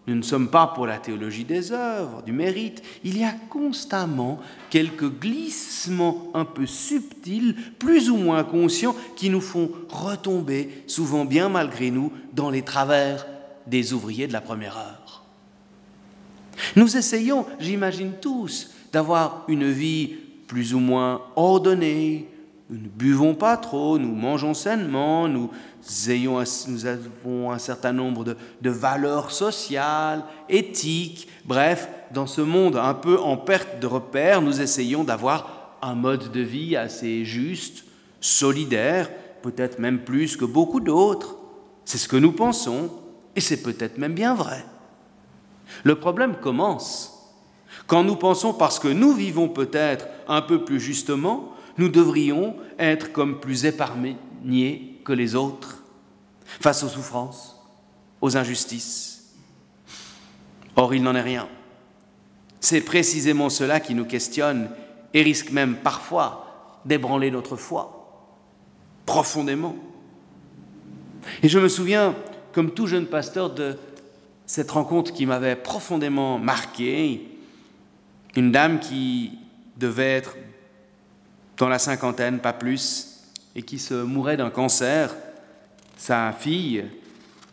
nous 0.10 0.16
ne 0.16 0.24
sommes 0.24 0.50
pas 0.50 0.66
pour 0.66 0.88
la 0.88 0.98
théologie 0.98 1.44
des 1.44 1.72
œuvres, 1.72 2.24
du 2.24 2.32
mérite, 2.32 2.82
il 3.04 3.18
y 3.18 3.24
a 3.24 3.32
constamment 3.50 4.40
quelques 4.72 5.10
glissements 5.20 6.32
un 6.34 6.46
peu 6.46 6.66
subtils, 6.66 7.56
plus 7.78 8.10
ou 8.10 8.18
moins 8.18 8.44
conscients, 8.44 8.96
qui 9.16 9.30
nous 9.30 9.40
font 9.40 9.70
retomber, 9.88 10.84
souvent 10.88 11.26
bien 11.26 11.48
malgré 11.48 11.92
nous, 11.92 12.12
dans 12.34 12.50
les 12.50 12.64
travers 12.64 13.28
des 13.68 13.94
ouvriers 13.94 14.28
de 14.28 14.34
la 14.34 14.42
première 14.42 14.78
heure. 14.78 15.24
Nous 16.76 16.98
essayons, 16.98 17.46
j'imagine 17.60 18.14
tous, 18.20 18.72
d'avoir 18.92 19.46
une 19.48 19.70
vie 19.70 20.16
plus 20.48 20.74
ou 20.74 20.80
moins 20.80 21.22
ordonnée, 21.36 22.28
nous 22.70 22.78
ne 22.78 22.88
buvons 22.88 23.34
pas 23.34 23.58
trop, 23.58 23.98
nous 23.98 24.14
mangeons 24.14 24.54
sainement, 24.54 25.28
nous, 25.28 25.50
ayons, 26.08 26.44
nous 26.68 26.86
avons 26.86 27.52
un 27.52 27.58
certain 27.58 27.94
nombre 27.94 28.24
de, 28.24 28.38
de, 28.62 28.70
valeurs 28.70 29.32
sociales, 29.32 30.24
éthiques. 30.50 31.28
Bref, 31.46 31.90
dans 32.12 32.28
ce 32.28 32.42
monde 32.42 32.78
un 32.78 32.94
peu 32.94 33.20
en 33.20 33.38
perte 33.38 33.80
de 33.80 33.88
repères, 33.88 34.44
nous 34.44 34.62
essayons 34.62 35.04
d'avoir 35.04 35.78
un 35.82 35.96
mode 35.96 36.32
de 36.32 36.42
vie 36.42 36.76
assez 36.76 37.26
juste, 37.26 37.86
solidaire, 38.22 39.10
peut-être 39.42 39.80
même 39.80 40.00
plus 40.00 40.38
que 40.38 40.46
beaucoup 40.46 40.80
d'autres. 40.80 41.38
C'est 41.86 41.98
ce 41.98 42.08
que 42.08 42.18
nous 42.18 42.34
pensons, 42.34 42.92
et 43.36 43.42
c'est 43.42 43.64
peut-être 43.64 43.98
même 43.98 44.14
bien 44.14 44.36
vrai. 44.36 44.64
Le 45.84 45.96
problème 45.96 46.36
commence 46.36 47.16
quand 47.88 48.04
nous 48.04 48.16
pensons, 48.16 48.54
parce 48.54 48.78
que 48.78 48.88
nous 48.88 49.14
vivons 49.14 49.50
peut-être 49.50 50.08
un 50.28 50.44
peu 50.44 50.64
plus 50.64 50.80
justement, 50.80 51.54
nous 51.80 51.90
devrions 51.90 52.58
être 52.78 53.14
comme 53.14 53.40
plus 53.40 53.66
épargnés 53.66 54.18
que 55.06 55.14
les 55.14 55.36
autres 55.36 55.82
face 56.44 56.84
aux 56.84 56.90
souffrances, 56.90 57.56
aux 58.20 58.36
injustices. 58.36 59.34
Or, 60.76 60.94
il 60.94 61.02
n'en 61.02 61.16
est 61.16 61.22
rien. 61.22 61.48
C'est 62.60 62.82
précisément 62.82 63.50
cela 63.50 63.80
qui 63.80 63.96
nous 63.96 64.04
questionne 64.06 64.70
et 65.14 65.24
risque 65.24 65.52
même 65.52 65.78
parfois 65.78 66.82
d'ébranler 66.86 67.32
notre 67.32 67.56
foi 67.56 67.96
profondément. 69.06 69.76
Et 71.42 71.48
je 71.48 71.60
me 71.60 71.70
souviens, 71.70 72.14
comme 72.52 72.72
tout 72.72 72.88
jeune 72.88 73.06
pasteur, 73.08 73.54
de 73.54 73.78
cette 74.46 74.72
rencontre 74.72 75.14
qui 75.14 75.26
m'avait 75.26 75.56
profondément 75.56 76.40
marqué. 76.40 77.26
Une 78.36 78.52
dame 78.52 78.80
qui 78.80 79.32
devait 79.78 80.12
être 80.12 80.36
dans 81.60 81.68
la 81.68 81.78
cinquantaine, 81.78 82.40
pas 82.40 82.54
plus, 82.54 83.20
et 83.54 83.62
qui 83.62 83.78
se 83.78 83.94
mourait 83.94 84.38
d'un 84.38 84.50
cancer. 84.50 85.14
Sa 85.98 86.32
fille, 86.32 86.86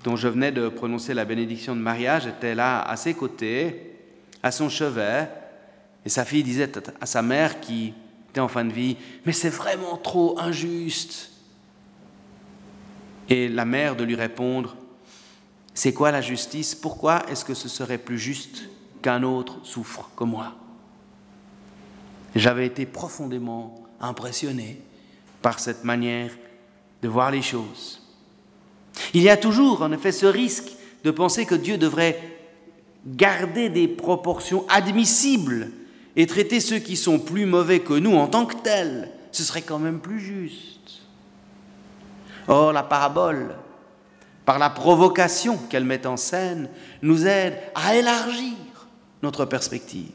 dont 0.04 0.14
je 0.14 0.28
venais 0.28 0.52
de 0.52 0.68
prononcer 0.68 1.12
la 1.12 1.24
bénédiction 1.24 1.74
de 1.74 1.80
mariage, 1.80 2.26
était 2.26 2.54
là 2.54 2.80
à 2.82 2.96
ses 2.96 3.14
côtés, 3.14 3.98
à 4.42 4.52
son 4.52 4.68
chevet, 4.68 5.28
et 6.04 6.08
sa 6.08 6.24
fille 6.24 6.44
disait 6.44 6.72
à 7.00 7.06
sa 7.06 7.20
mère 7.20 7.60
qui 7.60 7.92
était 8.30 8.38
en 8.38 8.46
fin 8.46 8.64
de 8.64 8.72
vie, 8.72 8.96
mais 9.24 9.32
c'est 9.32 9.50
vraiment 9.50 9.96
trop 9.96 10.38
injuste. 10.38 11.32
Et 13.28 13.48
la 13.48 13.64
mère 13.64 13.96
de 13.96 14.04
lui 14.04 14.14
répondre, 14.14 14.76
c'est 15.74 15.92
quoi 15.92 16.12
la 16.12 16.20
justice? 16.20 16.76
Pourquoi 16.76 17.28
est-ce 17.28 17.44
que 17.44 17.54
ce 17.54 17.68
serait 17.68 17.98
plus 17.98 18.20
juste 18.20 18.68
qu'un 19.02 19.24
autre 19.24 19.58
souffre 19.64 20.08
comme 20.14 20.30
moi? 20.30 20.54
J'avais 22.36 22.66
été 22.66 22.86
profondément 22.86 23.85
impressionné 24.00 24.80
par 25.42 25.58
cette 25.58 25.84
manière 25.84 26.30
de 27.02 27.08
voir 27.08 27.30
les 27.30 27.42
choses. 27.42 28.02
Il 29.14 29.22
y 29.22 29.28
a 29.28 29.36
toujours, 29.36 29.82
en 29.82 29.92
effet, 29.92 30.12
ce 30.12 30.26
risque 30.26 30.72
de 31.04 31.10
penser 31.10 31.46
que 31.46 31.54
Dieu 31.54 31.78
devrait 31.78 32.36
garder 33.06 33.68
des 33.68 33.88
proportions 33.88 34.66
admissibles 34.68 35.70
et 36.16 36.26
traiter 36.26 36.60
ceux 36.60 36.78
qui 36.78 36.96
sont 36.96 37.18
plus 37.18 37.46
mauvais 37.46 37.80
que 37.80 37.92
nous 37.92 38.16
en 38.16 38.26
tant 38.26 38.46
que 38.46 38.56
tels. 38.56 39.10
Ce 39.32 39.44
serait 39.44 39.62
quand 39.62 39.78
même 39.78 40.00
plus 40.00 40.18
juste. 40.18 41.02
Or, 42.48 42.72
la 42.72 42.82
parabole, 42.82 43.54
par 44.44 44.58
la 44.58 44.70
provocation 44.70 45.58
qu'elle 45.68 45.84
met 45.84 46.06
en 46.06 46.16
scène, 46.16 46.70
nous 47.02 47.26
aide 47.26 47.58
à 47.74 47.96
élargir 47.96 48.54
notre 49.22 49.44
perspective. 49.44 50.12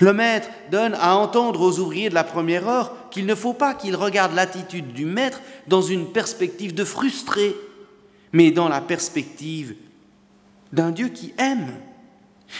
Le 0.00 0.12
maître 0.12 0.48
donne 0.70 0.94
à 0.94 1.16
entendre 1.16 1.60
aux 1.60 1.78
ouvriers 1.78 2.08
de 2.08 2.14
la 2.14 2.24
première 2.24 2.68
heure 2.68 2.94
qu'il 3.10 3.26
ne 3.26 3.34
faut 3.34 3.52
pas 3.52 3.74
qu'ils 3.74 3.96
regardent 3.96 4.34
l'attitude 4.34 4.92
du 4.92 5.04
maître 5.04 5.40
dans 5.68 5.82
une 5.82 6.06
perspective 6.06 6.74
de 6.74 6.84
frustré, 6.84 7.54
mais 8.32 8.50
dans 8.50 8.68
la 8.68 8.80
perspective 8.80 9.74
d'un 10.72 10.90
Dieu 10.90 11.08
qui 11.08 11.32
aime. 11.38 11.74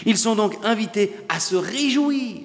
Ils 0.07 0.19
sont 0.19 0.35
donc 0.35 0.57
invités 0.65 1.13
à 1.29 1.41
se 1.41 1.57
réjouir 1.57 2.43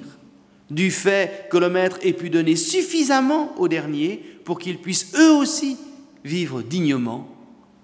du 0.70 0.91
fait 0.91 1.48
que 1.50 1.58
le 1.58 1.70
maître 1.70 2.00
ait 2.01 2.13
pu 2.13 2.29
donner 2.29 2.55
suffisamment 2.55 3.53
aux 3.58 3.67
derniers 3.67 4.17
pour 4.44 4.60
qu'ils 4.60 4.79
puissent 4.79 5.13
eux 5.15 5.32
aussi 5.32 5.77
vivre 6.24 6.62
dignement 6.62 7.27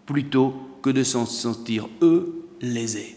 plutôt 0.05 0.55
que 0.81 0.89
de 0.89 1.03
s'en 1.03 1.25
sentir 1.25 1.87
eux 2.01 2.47
lésés. 2.59 3.15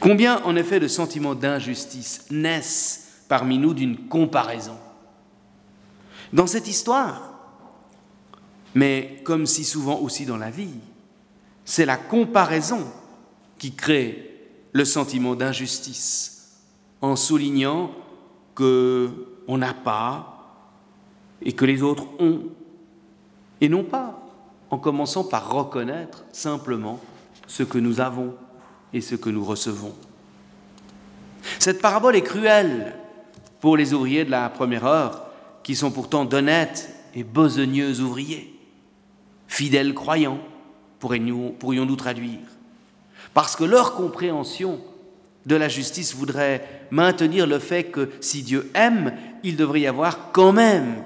Combien 0.00 0.42
en 0.44 0.56
effet 0.56 0.80
de 0.80 0.88
sentiments 0.88 1.34
d'injustice 1.34 2.26
naissent 2.30 3.24
parmi 3.28 3.58
nous 3.58 3.74
d'une 3.74 4.08
comparaison? 4.08 4.76
Dans 6.32 6.46
cette 6.46 6.68
histoire, 6.68 7.32
mais 8.74 9.20
comme 9.24 9.46
si 9.46 9.64
souvent 9.64 9.98
aussi 9.98 10.24
dans 10.24 10.36
la 10.36 10.50
vie, 10.50 10.78
c'est 11.64 11.86
la 11.86 11.96
comparaison 11.96 12.86
qui 13.58 13.74
crée 13.74 14.48
le 14.72 14.84
sentiment 14.84 15.34
d'injustice 15.34 16.58
en 17.00 17.16
soulignant 17.16 17.90
que 18.54 19.10
on 19.48 19.58
n'a 19.58 19.74
pas 19.74 20.32
et 21.42 21.52
que 21.52 21.64
les 21.64 21.82
autres 21.82 22.06
ont 22.20 22.42
et 23.60 23.68
non 23.68 23.84
pas 23.84 24.18
en 24.70 24.78
commençant 24.78 25.24
par 25.24 25.52
reconnaître 25.52 26.24
simplement 26.32 27.00
ce 27.46 27.62
que 27.62 27.78
nous 27.78 28.00
avons 28.00 28.34
et 28.92 29.00
ce 29.00 29.14
que 29.14 29.30
nous 29.30 29.44
recevons. 29.44 29.94
Cette 31.58 31.80
parabole 31.80 32.16
est 32.16 32.22
cruelle 32.22 32.94
pour 33.60 33.76
les 33.76 33.94
ouvriers 33.94 34.24
de 34.24 34.30
la 34.30 34.48
première 34.48 34.86
heure, 34.86 35.26
qui 35.62 35.76
sont 35.76 35.90
pourtant 35.90 36.24
d'honnêtes 36.24 36.94
et 37.14 37.24
besogneux 37.24 38.00
ouvriers, 38.00 38.52
fidèles 39.46 39.94
croyants, 39.94 40.40
pourrions-nous 40.98 41.96
traduire, 41.96 42.40
parce 43.34 43.56
que 43.56 43.64
leur 43.64 43.94
compréhension 43.94 44.80
de 45.46 45.56
la 45.56 45.68
justice 45.68 46.14
voudrait 46.14 46.86
maintenir 46.90 47.46
le 47.46 47.58
fait 47.58 47.84
que 47.84 48.10
si 48.20 48.42
Dieu 48.42 48.70
aime, 48.74 49.14
il 49.42 49.56
devrait 49.56 49.80
y 49.80 49.86
avoir 49.86 50.30
quand 50.32 50.52
même 50.52 51.02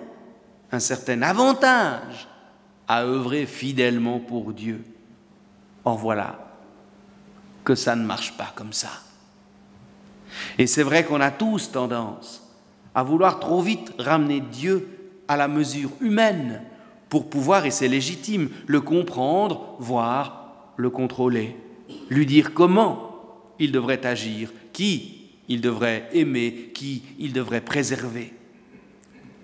un 0.73 0.81
certain 0.81 1.23
avantage 1.23 2.29
à 2.89 3.05
œuvrer 3.05 3.47
fidèlement 3.47 4.21
pour 4.21 4.53
Dieu. 4.53 4.85
En 5.85 5.95
voilà 5.95 6.46
que 7.67 7.75
ça 7.75 7.97
ne 7.97 8.07
marche 8.07 8.33
pas 8.39 8.53
comme 8.55 8.73
ça. 8.73 8.89
Et 10.57 10.67
c'est 10.67 10.85
vrai 10.85 11.05
qu'on 11.05 11.21
a 11.21 11.33
tous 11.33 11.73
tendance 11.73 12.43
à 12.95 13.03
vouloir 13.03 13.41
trop 13.41 13.61
vite 13.61 13.93
ramener 13.99 14.41
Dieu 14.41 14.89
à 15.29 15.37
la 15.37 15.49
mesure 15.49 15.91
humaine 16.01 16.63
pour 17.09 17.29
pouvoir, 17.29 17.67
et 17.67 17.71
c'est 17.71 17.89
légitime, 17.89 18.49
le 18.67 18.81
comprendre, 18.81 19.75
voire 19.81 20.55
le 20.77 20.91
contrôler, 20.91 21.57
lui 22.09 22.25
dire 22.25 22.55
comment 22.55 23.51
il 23.59 23.73
devrait 23.73 24.07
agir, 24.07 24.53
qui 24.73 25.31
il 25.49 25.61
devrait 25.61 26.09
aimer, 26.13 26.71
qui 26.73 27.03
il 27.19 27.33
devrait 27.33 27.61
préserver, 27.61 28.33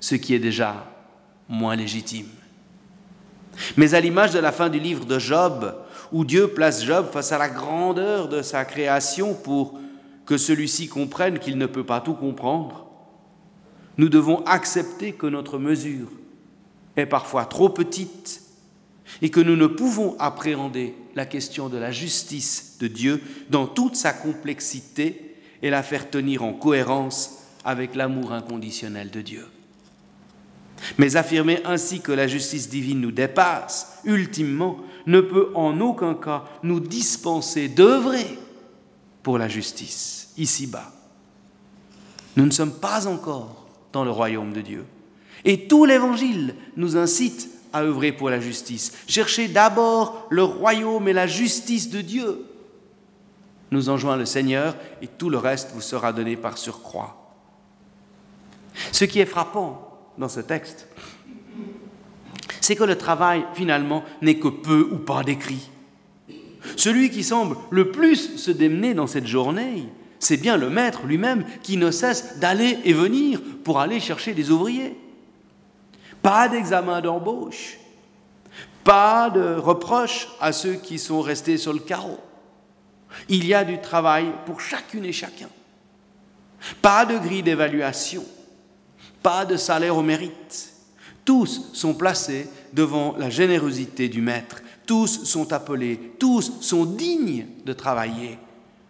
ce 0.00 0.14
qui 0.14 0.34
est 0.34 0.38
déjà 0.38 0.86
moins 1.48 1.76
légitime. 1.76 2.28
Mais 3.76 3.94
à 3.94 4.00
l'image 4.00 4.32
de 4.32 4.38
la 4.38 4.52
fin 4.52 4.68
du 4.68 4.78
livre 4.78 5.04
de 5.04 5.18
Job, 5.18 5.74
où 6.12 6.24
Dieu 6.24 6.48
place 6.48 6.84
Job 6.84 7.10
face 7.10 7.32
à 7.32 7.38
la 7.38 7.48
grandeur 7.48 8.28
de 8.28 8.42
sa 8.42 8.64
création 8.64 9.34
pour 9.34 9.78
que 10.26 10.36
celui-ci 10.36 10.88
comprenne 10.88 11.38
qu'il 11.38 11.58
ne 11.58 11.66
peut 11.66 11.84
pas 11.84 12.00
tout 12.00 12.14
comprendre, 12.14 12.86
nous 13.96 14.08
devons 14.08 14.44
accepter 14.44 15.12
que 15.12 15.26
notre 15.26 15.58
mesure 15.58 16.08
est 16.96 17.06
parfois 17.06 17.46
trop 17.46 17.68
petite 17.68 18.42
et 19.20 19.30
que 19.30 19.40
nous 19.40 19.56
ne 19.56 19.66
pouvons 19.66 20.16
appréhender 20.18 20.94
la 21.14 21.26
question 21.26 21.68
de 21.68 21.76
la 21.76 21.90
justice 21.90 22.76
de 22.80 22.88
Dieu 22.88 23.22
dans 23.50 23.66
toute 23.66 23.96
sa 23.96 24.12
complexité 24.12 25.36
et 25.62 25.70
la 25.70 25.82
faire 25.82 26.10
tenir 26.10 26.42
en 26.42 26.52
cohérence 26.52 27.38
avec 27.64 27.94
l'amour 27.94 28.32
inconditionnel 28.32 29.10
de 29.10 29.20
Dieu. 29.20 29.46
Mais 30.98 31.16
affirmer 31.16 31.60
ainsi 31.64 32.00
que 32.00 32.12
la 32.12 32.26
justice 32.26 32.68
divine 32.68 33.00
nous 33.00 33.12
dépasse, 33.12 34.00
ultimement, 34.04 34.78
ne 35.06 35.20
peut 35.20 35.50
en 35.54 35.80
aucun 35.80 36.14
cas 36.14 36.44
nous 36.62 36.80
dispenser 36.80 37.68
d'œuvrer 37.68 38.38
pour 39.22 39.38
la 39.38 39.48
justice, 39.48 40.32
ici-bas. 40.36 40.92
Nous 42.36 42.46
ne 42.46 42.50
sommes 42.50 42.72
pas 42.72 43.06
encore 43.06 43.66
dans 43.92 44.04
le 44.04 44.10
royaume 44.10 44.52
de 44.52 44.60
Dieu. 44.60 44.84
Et 45.44 45.66
tout 45.68 45.84
l'Évangile 45.84 46.54
nous 46.76 46.96
incite 46.96 47.50
à 47.72 47.82
œuvrer 47.82 48.12
pour 48.12 48.30
la 48.30 48.40
justice. 48.40 48.92
Cherchez 49.06 49.48
d'abord 49.48 50.26
le 50.30 50.42
royaume 50.42 51.08
et 51.08 51.12
la 51.12 51.26
justice 51.26 51.90
de 51.90 52.00
Dieu. 52.00 52.46
Nous 53.70 53.88
enjoint 53.88 54.16
le 54.16 54.26
Seigneur 54.26 54.76
et 55.00 55.06
tout 55.06 55.30
le 55.30 55.38
reste 55.38 55.70
vous 55.74 55.80
sera 55.80 56.12
donné 56.12 56.36
par 56.36 56.58
surcroît. 56.58 57.34
Ce 58.92 59.04
qui 59.04 59.20
est 59.20 59.26
frappant 59.26 59.88
dans 60.18 60.28
ce 60.28 60.40
texte, 60.40 60.86
c'est 62.62 62.76
que 62.76 62.84
le 62.84 62.96
travail, 62.96 63.44
finalement, 63.54 64.04
n'est 64.22 64.38
que 64.38 64.48
peu 64.48 64.88
ou 64.92 64.98
pas 64.98 65.24
décrit. 65.24 65.68
Celui 66.76 67.10
qui 67.10 67.24
semble 67.24 67.56
le 67.70 67.90
plus 67.90 68.36
se 68.36 68.52
démener 68.52 68.94
dans 68.94 69.08
cette 69.08 69.26
journée, 69.26 69.88
c'est 70.20 70.36
bien 70.36 70.56
le 70.56 70.70
maître 70.70 71.00
lui-même 71.04 71.44
qui 71.64 71.76
ne 71.76 71.90
cesse 71.90 72.38
d'aller 72.38 72.78
et 72.84 72.92
venir 72.92 73.40
pour 73.64 73.80
aller 73.80 73.98
chercher 73.98 74.32
des 74.32 74.52
ouvriers. 74.52 74.96
Pas 76.22 76.48
d'examen 76.48 77.00
d'embauche, 77.00 77.78
pas 78.84 79.28
de 79.28 79.56
reproche 79.56 80.28
à 80.40 80.52
ceux 80.52 80.74
qui 80.74 81.00
sont 81.00 81.20
restés 81.20 81.58
sur 81.58 81.72
le 81.72 81.80
carreau. 81.80 82.20
Il 83.28 83.44
y 83.44 83.54
a 83.54 83.64
du 83.64 83.80
travail 83.80 84.32
pour 84.46 84.60
chacune 84.60 85.04
et 85.04 85.12
chacun. 85.12 85.48
Pas 86.80 87.04
de 87.06 87.18
grille 87.18 87.42
d'évaluation, 87.42 88.24
pas 89.20 89.44
de 89.44 89.56
salaire 89.56 89.96
au 89.96 90.02
mérite. 90.02 90.71
Tous 91.24 91.70
sont 91.72 91.94
placés 91.94 92.48
devant 92.72 93.16
la 93.16 93.30
générosité 93.30 94.08
du 94.08 94.20
Maître. 94.20 94.62
Tous 94.86 95.24
sont 95.24 95.52
appelés, 95.52 96.14
tous 96.18 96.60
sont 96.60 96.84
dignes 96.84 97.46
de 97.64 97.72
travailler, 97.72 98.38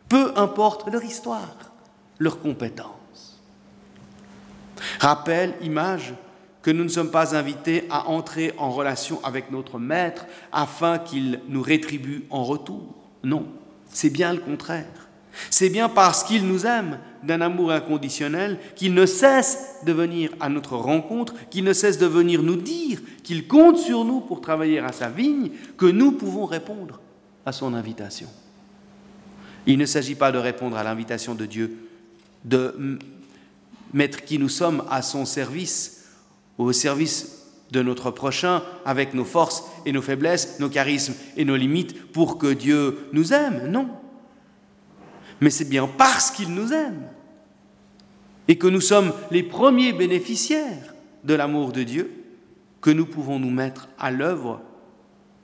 peu 0.09 0.33
importe 0.37 0.91
leur 0.91 1.05
histoire, 1.05 1.73
leurs 2.19 2.41
compétences. 2.41 3.41
Rappel, 4.99 5.55
image, 5.63 6.15
que 6.63 6.71
nous 6.71 6.85
ne 6.85 6.89
sommes 6.89 7.11
pas 7.11 7.37
invités 7.37 7.87
à 7.91 8.09
entrer 8.09 8.55
en 8.57 8.71
relation 8.71 9.23
avec 9.25 9.51
notre 9.51 9.79
Maître 9.79 10.25
afin 10.53 10.99
qu'il 10.99 11.41
nous 11.49 11.63
rétribue 11.63 12.25
en 12.31 12.45
retour. 12.45 12.95
Non, 13.25 13.47
c'est 13.91 14.11
bien 14.11 14.33
le 14.33 14.41
contraire. 14.41 15.02
C'est 15.51 15.71
bien 15.71 15.89
parce 15.89 16.25
qu'il 16.25 16.47
nous 16.47 16.67
aime 16.67 16.99
d'un 17.23 17.41
amour 17.41 17.73
inconditionnel 17.73 18.59
qu'il 18.75 18.95
ne 18.95 19.07
cesse 19.07 19.77
de 19.87 19.93
venir 19.93 20.31
à 20.41 20.49
notre 20.49 20.77
rencontre, 20.77 21.35
qu'il 21.51 21.65
ne 21.65 21.73
cesse 21.73 21.99
de 21.99 22.07
venir 22.07 22.43
nous 22.43 22.57
dire 22.57 23.01
qu'il 23.23 23.47
compte 23.47 23.79
sur 23.79 24.05
nous 24.05 24.21
pour 24.21 24.41
travailler 24.41 24.79
à 24.81 24.93
sa 24.93 25.09
vigne, 25.09 25.51
que 25.77 25.87
nous 25.87 26.13
pouvons 26.13 26.47
répondre 26.47 27.01
à 27.47 27.53
son 27.53 27.75
invitation. 27.75 28.29
Il 29.67 29.79
ne 29.79 29.87
s'agit 29.87 30.17
pas 30.17 30.33
de 30.33 30.39
répondre 30.39 30.77
à 30.77 30.85
l'invitation 30.85 31.35
de 31.35 31.47
Dieu, 31.47 31.77
de 32.45 32.99
mettre 33.93 34.25
qui 34.25 34.39
nous 34.39 34.49
sommes 34.49 34.85
à 34.91 35.03
son 35.03 35.25
service, 35.25 36.05
au 36.59 36.73
service 36.73 37.39
de 37.71 37.83
notre 37.83 38.11
prochain, 38.11 38.63
avec 38.85 39.15
nos 39.15 39.25
forces 39.25 39.65
et 39.87 39.93
nos 39.93 40.03
faiblesses, 40.03 40.59
nos 40.61 40.69
charismes 40.69 41.15
et 41.37 41.45
nos 41.45 41.57
limites, 41.57 42.13
pour 42.13 42.37
que 42.39 42.53
Dieu 42.53 43.07
nous 43.13 43.33
aime. 43.33 43.71
Non 43.71 43.89
mais 45.43 45.51
c'est 45.51 45.69
bien 45.69 45.89
parce 45.89 46.31
qu'il 46.31 46.55
nous 46.55 46.73
aime 46.73 47.03
et 48.47 48.57
que 48.57 48.69
nous 48.69 48.81
sommes 48.81 49.13
les 49.33 49.43
premiers 49.43 49.93
bénéficiaires 49.93 50.95
de 51.25 51.35
l'amour 51.35 51.73
de 51.73 51.83
Dieu 51.83 52.11
que 52.81 52.91
nous 52.91 53.07
pouvons 53.07 53.41
nous 53.41 53.51
mettre 53.51 53.89
à 53.99 54.13
l'œuvre 54.13 54.61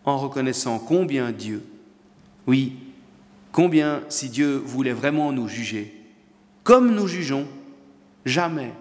en 0.05 0.17
reconnaissant 0.17 0.79
combien 0.79 1.33
Dieu, 1.33 1.65
oui, 2.47 2.77
combien 3.51 4.03
si 4.09 4.29
Dieu 4.29 4.57
voulait 4.57 4.93
vraiment 4.93 5.33
nous 5.33 5.49
juger, 5.49 5.95
comme 6.63 6.95
nous 6.95 7.09
jugeons, 7.09 7.49
jamais 8.25 8.73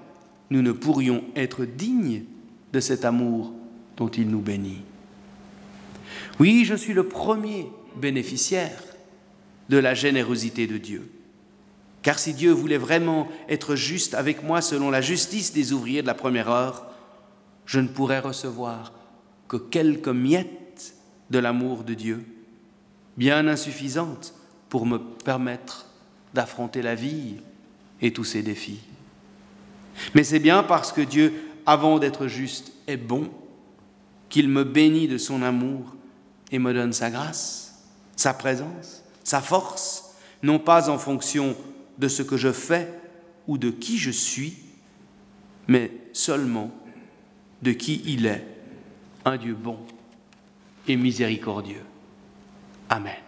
nous 0.51 0.62
ne 0.62 0.71
pourrions 0.71 1.23
être 1.36 1.65
dignes 1.65 2.25
de 2.73 2.80
cet 2.80 3.06
amour 3.06 3.53
dont 3.97 4.08
il 4.08 4.30
nous 4.30 4.41
bénit. 4.41 4.84
Oui, 6.39 6.63
je 6.63 6.75
suis 6.75 6.93
le 6.93 7.08
premier 7.08 7.67
bénéficiaire 7.95 8.84
de 9.69 9.77
la 9.77 9.93
générosité 9.93 10.67
de 10.67 10.77
Dieu. 10.77 11.12
Car 12.01 12.19
si 12.19 12.34
Dieu 12.34 12.51
voulait 12.51 12.77
vraiment 12.77 13.27
être 13.49 13.75
juste 13.75 14.13
avec 14.13 14.43
moi 14.43 14.62
selon 14.62 14.89
la 14.89 15.01
justice 15.01 15.53
des 15.53 15.73
ouvriers 15.73 16.01
de 16.01 16.08
la 16.08 16.13
première 16.13 16.49
heure, 16.49 16.88
je 17.65 17.80
ne 17.80 17.88
pourrais 17.88 18.19
recevoir 18.19 18.93
que 19.47 19.58
quelques 19.58 20.08
miettes 20.08 20.95
de 21.30 21.39
l'amour 21.39 21.84
de 21.84 21.93
Dieu, 21.93 22.25
bien 23.17 23.47
insuffisantes 23.47 24.34
pour 24.69 24.86
me 24.86 24.97
permettre 24.97 25.88
d'affronter 26.34 26.82
la 26.82 26.95
vie 26.95 27.36
et 28.01 28.13
tous 28.13 28.23
ses 28.23 28.43
défis. 28.43 28.80
Mais 30.13 30.23
c'est 30.23 30.39
bien 30.39 30.63
parce 30.63 30.91
que 30.91 31.01
Dieu, 31.01 31.34
avant 31.65 31.99
d'être 31.99 32.27
juste, 32.27 32.71
est 32.88 32.97
bon, 32.97 33.30
qu'il 34.30 34.49
me 34.49 34.63
bénit 34.63 35.08
de 35.08 35.17
son 35.17 35.41
amour 35.41 35.95
et 36.51 36.60
me 36.60 36.73
donne 36.73 36.93
sa 36.93 37.10
grâce, 37.10 37.84
sa 38.15 38.34
présence 38.34 39.03
sa 39.27 39.41
force, 39.41 40.13
non 40.41 40.57
pas 40.57 40.89
en 40.89 40.97
fonction 40.97 41.53
de 41.97 42.07
ce 42.07 42.23
que 42.23 42.37
je 42.37 42.53
fais 42.53 42.87
ou 43.45 43.57
de 43.57 43.69
qui 43.69 43.97
je 43.97 44.09
suis, 44.09 44.55
mais 45.67 45.91
seulement 46.13 46.71
de 47.61 47.73
qui 47.73 48.01
il 48.05 48.25
est, 48.25 48.47
un 49.25 49.35
Dieu 49.35 49.53
bon 49.53 49.79
et 50.87 50.95
miséricordieux. 50.95 51.83
Amen. 52.89 53.26